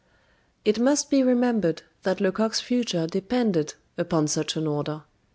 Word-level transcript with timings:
It 0.65 0.79
must 0.79 1.11
be 1.11 1.21
remembered 1.21 1.83
that 2.01 2.19
Lecoq's 2.19 2.59
future 2.59 3.05
depended 3.05 3.75
upon 3.99 4.25
such 4.27 4.55
an 4.55 4.65
order. 4.65 5.03